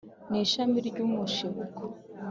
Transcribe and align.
ni 0.29 0.39
ishami 0.45 0.77
ry’umushibuko 0.89 1.81